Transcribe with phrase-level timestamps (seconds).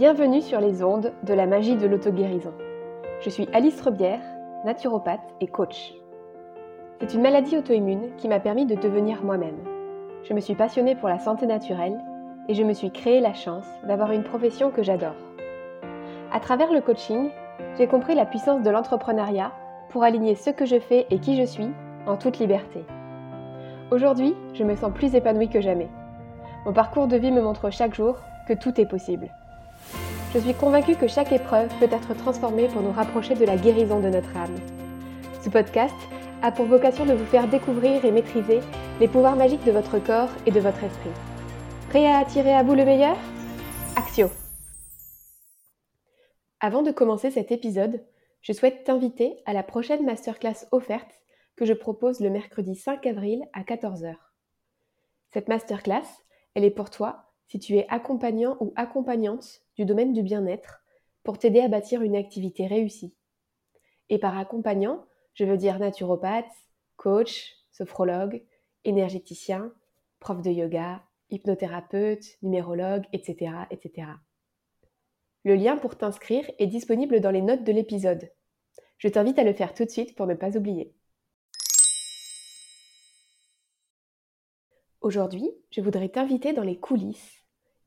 [0.00, 2.54] Bienvenue sur les ondes de la magie de l'auto-guérison.
[3.20, 4.22] Je suis Alice Rebière,
[4.64, 5.92] naturopathe et coach.
[6.98, 9.58] C'est une maladie auto-immune qui m'a permis de devenir moi-même.
[10.24, 12.00] Je me suis passionnée pour la santé naturelle
[12.48, 15.20] et je me suis créé la chance d'avoir une profession que j'adore.
[16.32, 17.28] À travers le coaching,
[17.76, 19.52] j'ai compris la puissance de l'entrepreneuriat
[19.90, 21.68] pour aligner ce que je fais et qui je suis
[22.06, 22.86] en toute liberté.
[23.90, 25.90] Aujourd'hui, je me sens plus épanouie que jamais.
[26.64, 28.16] Mon parcours de vie me montre chaque jour
[28.48, 29.30] que tout est possible.
[30.32, 33.98] Je suis convaincue que chaque épreuve peut être transformée pour nous rapprocher de la guérison
[33.98, 34.54] de notre âme.
[35.42, 35.96] Ce podcast
[36.40, 38.60] a pour vocation de vous faire découvrir et maîtriser
[39.00, 41.10] les pouvoirs magiques de votre corps et de votre esprit.
[41.88, 43.16] Prêt à attirer à vous le meilleur?
[43.96, 44.28] Axio
[46.60, 48.00] Avant de commencer cet épisode,
[48.40, 51.10] je souhaite t'inviter à la prochaine masterclass offerte
[51.56, 54.14] que je propose le mercredi 5 avril à 14h.
[55.32, 56.06] Cette masterclass,
[56.54, 60.84] elle est pour toi si tu es accompagnant ou accompagnante du domaine du bien-être
[61.24, 63.12] pour t'aider à bâtir une activité réussie.
[64.08, 66.52] Et par accompagnant, je veux dire naturopathe,
[66.96, 68.44] coach, sophrologue,
[68.84, 69.72] énergéticien,
[70.20, 74.06] prof de yoga, hypnothérapeute, numérologue, etc., etc.
[75.44, 78.30] Le lien pour t'inscrire est disponible dans les notes de l'épisode.
[78.98, 80.94] Je t'invite à le faire tout de suite pour ne pas oublier.
[85.00, 87.39] Aujourd'hui, je voudrais t'inviter dans les coulisses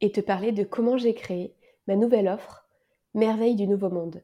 [0.03, 1.55] et te parler de comment j'ai créé
[1.87, 2.67] ma nouvelle offre,
[3.13, 4.21] Merveille du Nouveau Monde.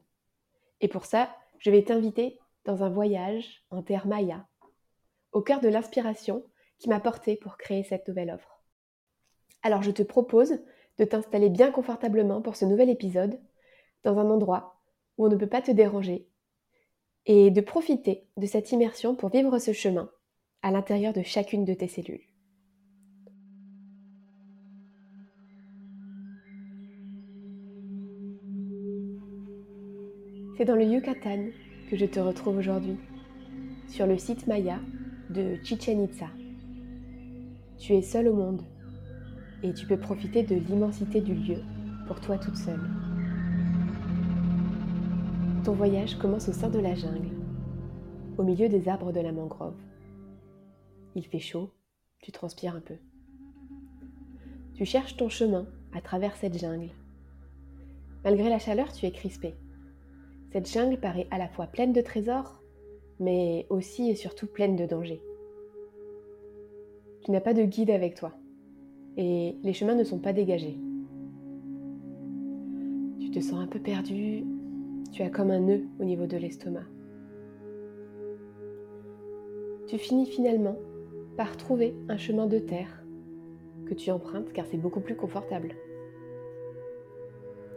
[0.82, 4.46] Et pour ça, je vais t'inviter dans un voyage en terre maya,
[5.32, 6.44] au cœur de l'inspiration
[6.78, 8.62] qui m'a porté pour créer cette nouvelle offre.
[9.62, 10.58] Alors je te propose
[10.98, 13.40] de t'installer bien confortablement pour ce nouvel épisode,
[14.04, 14.82] dans un endroit
[15.16, 16.28] où on ne peut pas te déranger,
[17.24, 20.10] et de profiter de cette immersion pour vivre ce chemin
[20.60, 22.29] à l'intérieur de chacune de tes cellules.
[30.60, 31.46] C'est dans le Yucatan
[31.88, 32.98] que je te retrouve aujourd'hui,
[33.88, 34.78] sur le site Maya
[35.30, 36.26] de Chichen Itza.
[37.78, 38.60] Tu es seule au monde
[39.62, 41.62] et tu peux profiter de l'immensité du lieu
[42.06, 42.82] pour toi toute seule.
[45.64, 47.30] Ton voyage commence au sein de la jungle,
[48.36, 49.80] au milieu des arbres de la mangrove.
[51.14, 51.70] Il fait chaud,
[52.20, 52.98] tu transpires un peu.
[54.74, 55.64] Tu cherches ton chemin
[55.94, 56.90] à travers cette jungle.
[58.24, 59.54] Malgré la chaleur, tu es crispé.
[60.52, 62.60] Cette jungle paraît à la fois pleine de trésors,
[63.20, 65.22] mais aussi et surtout pleine de dangers.
[67.22, 68.32] Tu n'as pas de guide avec toi,
[69.16, 70.76] et les chemins ne sont pas dégagés.
[73.20, 74.44] Tu te sens un peu perdu,
[75.12, 76.86] tu as comme un nœud au niveau de l'estomac.
[79.86, 80.76] Tu finis finalement
[81.36, 83.04] par trouver un chemin de terre
[83.86, 85.74] que tu empruntes car c'est beaucoup plus confortable.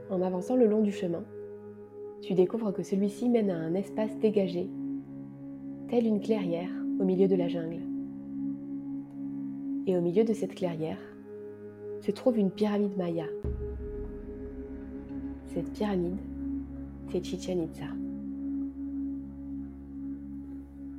[0.09, 1.23] En avançant le long du chemin,
[2.23, 4.69] tu découvres que celui-ci mène à un espace dégagé,
[5.89, 7.81] tel une clairière au milieu de la jungle.
[9.85, 10.99] Et au milieu de cette clairière
[11.99, 13.25] se trouve une pyramide maya.
[15.47, 16.17] Cette pyramide,
[17.11, 17.87] c'est Chichen Itza.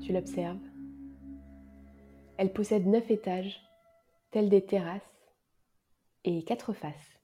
[0.02, 0.58] Tu l'observes.
[2.36, 3.62] Elle possède neuf étages,
[4.30, 5.00] tels des terrasses,
[6.24, 7.18] et quatre faces.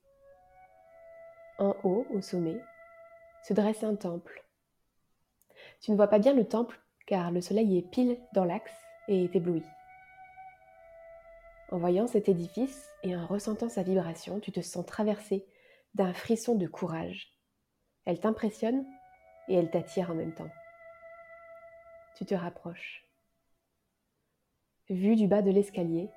[1.59, 2.61] En haut, au sommet,
[3.51, 4.45] se dresse un temple.
[5.81, 8.71] Tu ne vois pas bien le temple car le soleil est pile dans l'axe
[9.09, 9.65] et t'éblouit.
[11.73, 15.45] En voyant cet édifice et en ressentant sa vibration, tu te sens traversé
[15.95, 17.35] d'un frisson de courage.
[18.05, 18.87] Elle t'impressionne
[19.49, 20.51] et elle t'attire en même temps.
[22.17, 23.05] Tu te rapproches.
[24.89, 26.09] Vue du bas de l'escalier,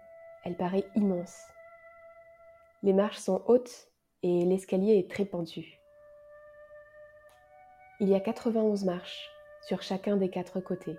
[0.44, 1.42] elle paraît immense.
[2.84, 3.88] Les marches sont hautes
[4.22, 5.80] et l'escalier est très pentu.
[8.04, 9.32] Il y a 91 marches
[9.62, 10.98] sur chacun des quatre côtés,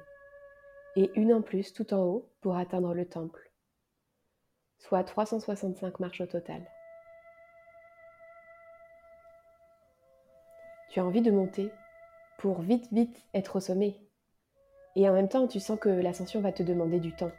[0.97, 3.53] et une en plus tout en haut pour atteindre le temple,
[4.79, 6.67] soit 365 marches au total.
[10.89, 11.71] Tu as envie de monter
[12.39, 14.01] pour vite, vite être au sommet,
[14.97, 17.33] et en même temps tu sens que l'ascension va te demander du temps.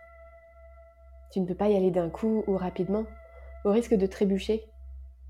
[1.32, 3.08] Tu ne peux pas y aller d'un coup ou rapidement,
[3.64, 4.64] au risque de trébucher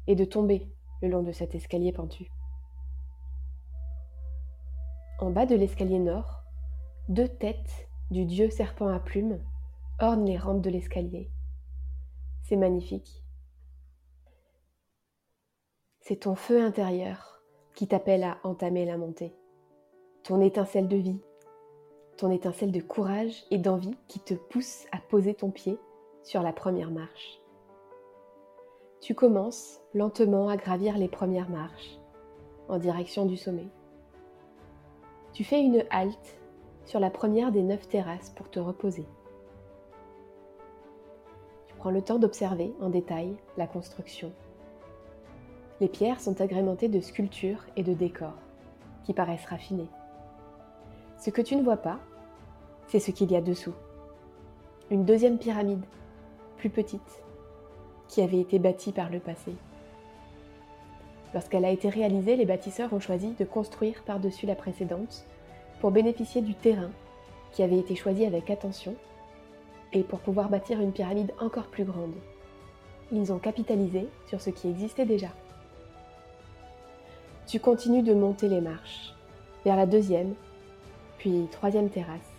[0.08, 0.68] et de tomber
[1.02, 2.30] le long de cet escalier pentu.
[5.26, 6.44] En bas de l'escalier nord,
[7.10, 9.40] deux têtes du dieu serpent à plumes
[10.00, 11.32] ornent les rampes de l'escalier.
[12.44, 13.26] C'est magnifique.
[16.00, 17.42] C'est ton feu intérieur
[17.74, 19.36] qui t'appelle à entamer la montée.
[20.22, 21.24] Ton étincelle de vie,
[22.18, 25.80] ton étincelle de courage et d'envie qui te pousse à poser ton pied
[26.22, 27.42] sur la première marche.
[29.02, 31.98] Tu commences lentement à gravir les premières marches
[32.68, 33.72] en direction du sommet.
[35.36, 36.38] Tu fais une halte
[36.86, 39.06] sur la première des neuf terrasses pour te reposer.
[41.68, 44.32] Tu prends le temps d'observer en détail la construction.
[45.82, 48.38] Les pierres sont agrémentées de sculptures et de décors
[49.04, 49.90] qui paraissent raffinés.
[51.18, 52.00] Ce que tu ne vois pas,
[52.88, 53.76] c'est ce qu'il y a dessous.
[54.90, 55.84] Une deuxième pyramide,
[56.56, 57.26] plus petite,
[58.08, 59.52] qui avait été bâtie par le passé.
[61.34, 65.26] Lorsqu'elle a été réalisée, les bâtisseurs ont choisi de construire par-dessus la précédente
[65.80, 66.92] pour bénéficier du terrain
[67.52, 68.96] qui avait été choisi avec attention
[69.94, 72.16] et pour pouvoir bâtir une pyramide encore plus grande.
[73.12, 75.30] Ils ont capitalisé sur ce qui existait déjà.
[77.48, 79.14] Tu continues de monter les marches
[79.64, 80.34] vers la deuxième,
[81.18, 82.34] puis troisième terrasse.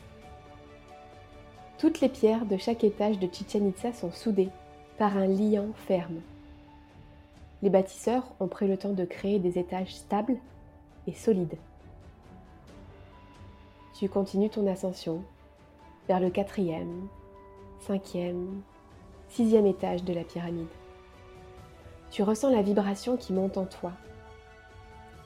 [1.78, 4.48] Toutes les pierres de chaque étage de Chichen Itza sont soudées
[4.98, 6.20] par un liant ferme.
[7.66, 10.36] Les bâtisseurs ont pris le temps de créer des étages stables
[11.08, 11.58] et solides.
[13.92, 15.24] Tu continues ton ascension
[16.06, 17.08] vers le quatrième,
[17.80, 18.62] cinquième,
[19.26, 20.68] sixième étage de la pyramide.
[22.12, 23.90] Tu ressens la vibration qui monte en toi.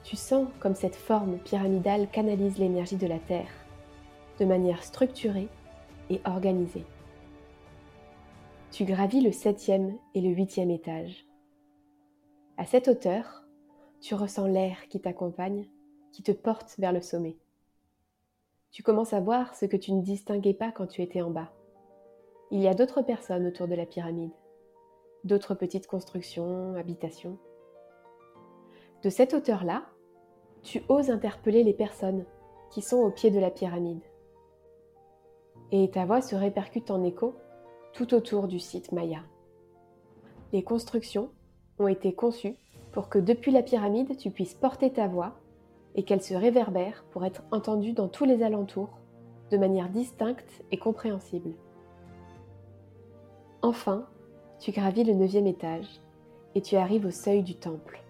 [0.02, 3.52] Tu sens comme cette forme pyramidale canalise l'énergie de la Terre
[4.38, 5.48] de manière structurée
[6.08, 6.86] et organisée.
[8.72, 11.26] Tu gravis le septième et le huitième étage.
[12.60, 13.42] À cette hauteur,
[14.02, 15.66] tu ressens l'air qui t'accompagne,
[16.12, 17.38] qui te porte vers le sommet.
[18.70, 21.54] Tu commences à voir ce que tu ne distinguais pas quand tu étais en bas.
[22.50, 24.34] Il y a d'autres personnes autour de la pyramide,
[25.24, 27.38] d'autres petites constructions, habitations.
[29.02, 29.86] De cette hauteur-là,
[30.62, 32.26] tu oses interpeller les personnes
[32.70, 34.02] qui sont au pied de la pyramide.
[35.72, 37.36] Et ta voix se répercute en écho
[37.94, 39.22] tout autour du site Maya.
[40.52, 41.30] Les constructions
[41.80, 42.56] ont été conçues
[42.92, 45.34] pour que depuis la pyramide, tu puisses porter ta voix
[45.94, 48.98] et qu'elle se réverbère pour être entendue dans tous les alentours
[49.50, 51.54] de manière distincte et compréhensible.
[53.62, 54.06] Enfin,
[54.58, 56.00] tu gravis le neuvième étage
[56.54, 58.02] et tu arrives au seuil du temple.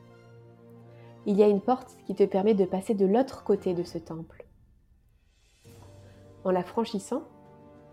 [1.27, 3.99] Il y a une porte qui te permet de passer de l'autre côté de ce
[3.99, 4.47] temple.
[6.45, 7.23] En la franchissant,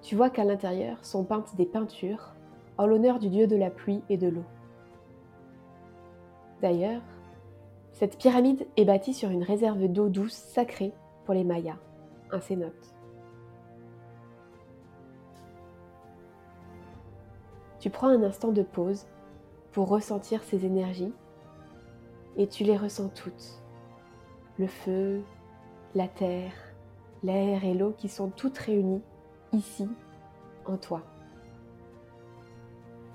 [0.01, 2.33] tu vois qu'à l'intérieur sont peintes des peintures
[2.77, 4.45] en l'honneur du dieu de la pluie et de l'eau.
[6.61, 7.01] D'ailleurs,
[7.91, 10.93] cette pyramide est bâtie sur une réserve d'eau douce sacrée
[11.25, 11.77] pour les Mayas,
[12.31, 12.95] un cénote.
[17.79, 19.05] Tu prends un instant de pause
[19.71, 21.13] pour ressentir ces énergies
[22.35, 23.61] et tu les ressens toutes.
[24.57, 25.21] Le feu,
[25.93, 26.53] la terre,
[27.23, 29.03] l'air et l'eau qui sont toutes réunies
[29.53, 29.87] ici,
[30.65, 31.01] en toi.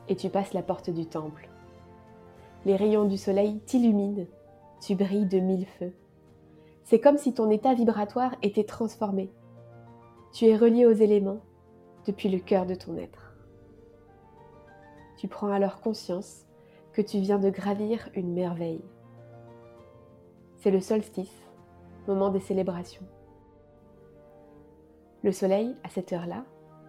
[0.09, 1.52] Et tu passes la porte du temple.
[2.65, 4.27] Les rayons du soleil t'illuminent,
[4.81, 5.93] tu brilles de mille feux.
[6.85, 9.33] C'est comme si ton état vibratoire était transformé.
[10.33, 11.41] Tu es relié aux éléments
[12.07, 13.37] depuis le cœur de ton être.
[15.17, 16.47] Tu prends alors conscience
[16.93, 18.85] que tu viens de gravir une merveille.
[20.59, 21.49] C'est le solstice,
[22.07, 23.07] moment des célébrations.
[25.25, 26.45] Le soleil, à cette heure-là,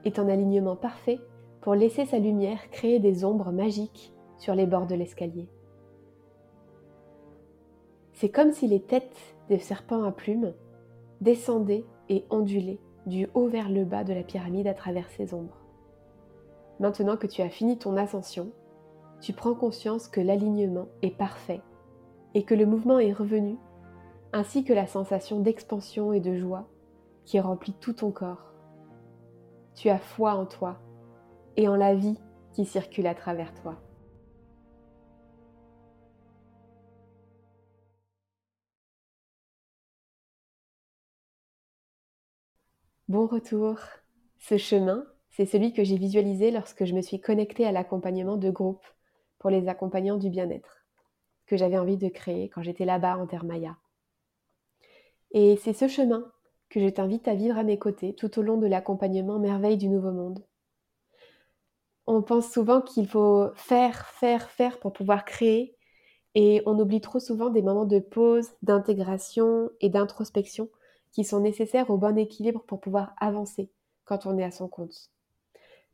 [0.06, 1.20] est en alignement parfait
[1.62, 5.48] pour laisser sa lumière créer des ombres magiques sur les bords de l'escalier.
[8.14, 10.54] C'est comme si les têtes des serpents à plumes
[11.22, 15.58] descendaient et ondulaient du haut vers le bas de la pyramide à travers ces ombres.
[16.80, 18.52] Maintenant que tu as fini ton ascension,
[19.20, 21.62] tu prends conscience que l'alignement est parfait
[22.34, 23.58] et que le mouvement est revenu,
[24.32, 26.68] ainsi que la sensation d'expansion et de joie
[27.26, 28.54] qui remplit tout ton corps.
[29.76, 30.78] Tu as foi en toi
[31.58, 32.20] et en la vie
[32.52, 33.76] qui circule à travers toi.
[43.14, 43.78] Bon retour.
[44.40, 48.50] Ce chemin, c'est celui que j'ai visualisé lorsque je me suis connectée à l'accompagnement de
[48.50, 48.84] groupe
[49.38, 50.84] pour les accompagnants du bien-être,
[51.46, 53.78] que j'avais envie de créer quand j'étais là-bas en Terre Maya.
[55.30, 56.26] Et c'est ce chemin
[56.72, 59.90] que je t'invite à vivre à mes côtés tout au long de l'accompagnement Merveille du
[59.90, 60.44] Nouveau Monde.
[62.08, 65.78] On pense souvent qu'il faut faire, faire, faire pour pouvoir créer,
[66.34, 70.68] et on oublie trop souvent des moments de pause, d'intégration et d'introspection
[71.14, 73.72] qui sont nécessaires au bon équilibre pour pouvoir avancer
[74.04, 75.10] quand on est à son compte.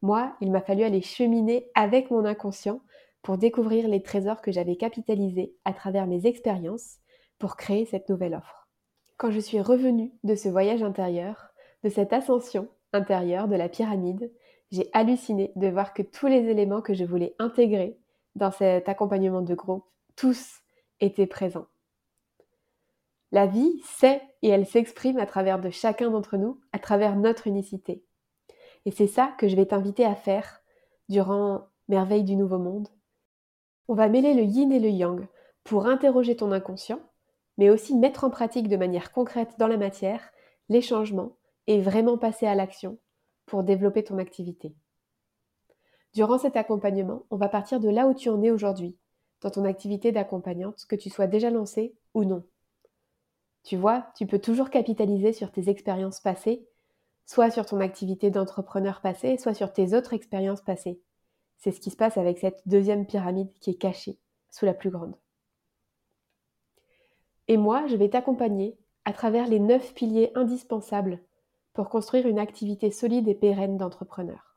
[0.01, 2.81] Moi, il m'a fallu aller cheminer avec mon inconscient
[3.21, 6.97] pour découvrir les trésors que j'avais capitalisés à travers mes expériences
[7.38, 8.69] pour créer cette nouvelle offre.
[9.17, 11.49] Quand je suis revenue de ce voyage intérieur,
[11.83, 14.31] de cette ascension intérieure de la pyramide,
[14.71, 17.97] j'ai halluciné de voir que tous les éléments que je voulais intégrer
[18.35, 19.85] dans cet accompagnement de groupe,
[20.15, 20.61] tous
[21.01, 21.67] étaient présents.
[23.31, 27.48] La vie sait et elle s'exprime à travers de chacun d'entre nous, à travers notre
[27.48, 28.03] unicité.
[28.86, 30.62] Et c'est ça que je vais t'inviter à faire
[31.09, 32.88] durant Merveille du Nouveau Monde.
[33.88, 35.27] On va mêler le yin et le yang
[35.63, 37.00] pour interroger ton inconscient,
[37.57, 40.31] mais aussi mettre en pratique de manière concrète dans la matière
[40.69, 42.98] les changements et vraiment passer à l'action
[43.45, 44.75] pour développer ton activité.
[46.13, 48.98] Durant cet accompagnement, on va partir de là où tu en es aujourd'hui,
[49.41, 52.43] dans ton activité d'accompagnante, que tu sois déjà lancée ou non.
[53.63, 56.67] Tu vois, tu peux toujours capitaliser sur tes expériences passées,
[57.25, 61.01] soit sur ton activité d'entrepreneur passé, soit sur tes autres expériences passées.
[61.57, 64.17] C'est ce qui se passe avec cette deuxième pyramide qui est cachée
[64.49, 65.15] sous la plus grande.
[67.47, 71.19] Et moi, je vais t'accompagner à travers les neuf piliers indispensables
[71.73, 74.55] pour construire une activité solide et pérenne d'entrepreneur.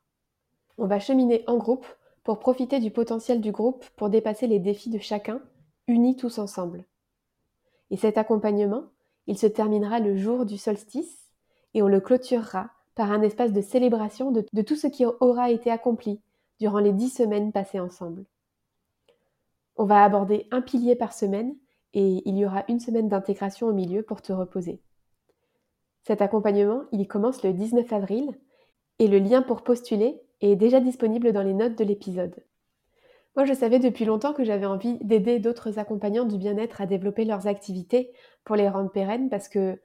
[0.77, 1.85] On va cheminer en groupe
[2.23, 5.41] pour profiter du potentiel du groupe pour dépasser les défis de chacun,
[5.87, 6.85] unis tous ensemble.
[7.91, 8.85] Et cet accompagnement,
[9.27, 11.29] il se terminera le jour du solstice
[11.73, 15.71] et on le clôturera par un espace de célébration de, tout ce qui aura été
[15.71, 16.21] accompli
[16.59, 18.25] durant les dix semaines passées ensemble.
[19.75, 21.55] On va aborder un pilier par semaine
[21.93, 24.81] et il y aura une semaine d'intégration au milieu pour te reposer.
[26.03, 28.37] Cet accompagnement, il commence le 19 avril
[28.99, 32.35] et le lien pour postuler est déjà disponible dans les notes de l'épisode.
[33.35, 37.25] Moi, je savais depuis longtemps que j'avais envie d'aider d'autres accompagnants du bien-être à développer
[37.25, 38.11] leurs activités
[38.43, 39.81] pour les rendre pérennes parce que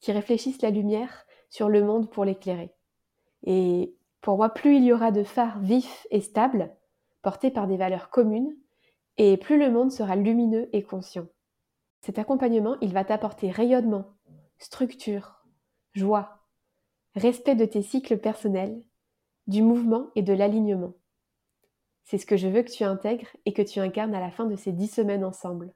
[0.00, 2.74] qui réfléchissent la lumière sur le monde pour l'éclairer.
[3.44, 6.74] Et pour moi, plus il y aura de phares vifs et stables,
[7.22, 8.56] portés par des valeurs communes,
[9.18, 11.26] et plus le monde sera lumineux et conscient.
[12.00, 14.06] Cet accompagnement, il va t'apporter rayonnement,
[14.58, 15.44] structure,
[15.92, 16.40] joie,
[17.14, 18.82] respect de tes cycles personnels,
[19.46, 20.94] du mouvement et de l'alignement.
[22.04, 24.44] C'est ce que je veux que tu intègres et que tu incarnes à la fin
[24.44, 25.72] de ces dix semaines ensemble.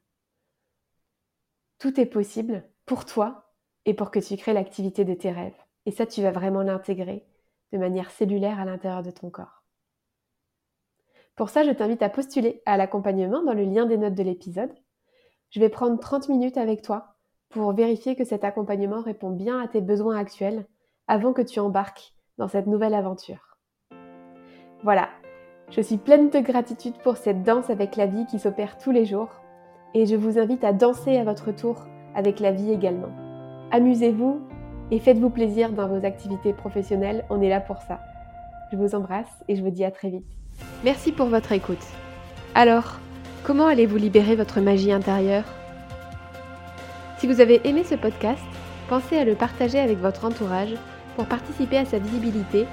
[1.78, 3.52] Tout est possible pour toi
[3.85, 5.56] et pour que tu crées l'activité de tes rêves.
[5.87, 7.26] Et ça, tu vas vraiment l'intégrer
[7.73, 9.62] de manière cellulaire à l'intérieur de ton corps.
[11.37, 14.75] Pour ça, je t'invite à postuler à l'accompagnement dans le lien des notes de l'épisode.
[15.50, 17.16] Je vais prendre 30 minutes avec toi
[17.50, 20.66] pour vérifier que cet accompagnement répond bien à tes besoins actuels
[21.09, 23.59] avant que tu embarques dans cette nouvelle aventure.
[24.83, 25.11] Voilà,
[25.70, 29.04] je suis pleine de gratitude pour cette danse avec la vie qui s'opère tous les
[29.04, 29.30] jours
[29.94, 33.11] et je vous invite à danser à votre tour avec la vie également.
[33.73, 34.40] Amusez-vous
[34.90, 38.00] et faites-vous plaisir dans vos activités professionnelles, on est là pour ça.
[38.70, 40.26] Je vous embrasse et je vous dis à très vite.
[40.85, 41.85] Merci pour votre écoute.
[42.54, 42.99] Alors,
[43.44, 45.44] comment allez-vous libérer votre magie intérieure?
[47.18, 48.42] Si vous avez aimé ce podcast,
[48.88, 50.75] pensez à le partager avec votre entourage
[51.16, 52.66] pour participer à sa visibilité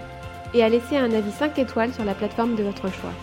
[0.54, 3.14] et à laisser un avis 5 étoiles sur la plateforme de votre choix.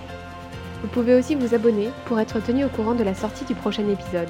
[0.83, 3.89] Vous pouvez aussi vous abonner pour être tenu au courant de la sortie du prochain
[3.89, 4.29] épisode.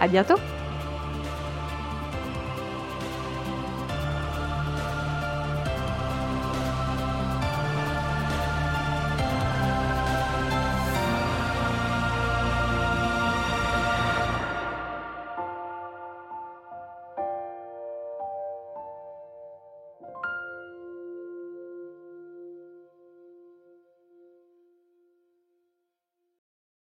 [0.00, 0.36] À bientôt!